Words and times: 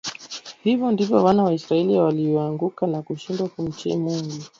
Hivyo 0.63 0.91
ndivyo 0.91 1.23
wana 1.23 1.43
wa 1.43 1.53
Israeli 1.53 1.97
walivyoanguka 1.99 2.87
na 2.87 3.01
kushindwa 3.01 3.49
kumtii 3.49 3.97
Mungu 3.97 4.41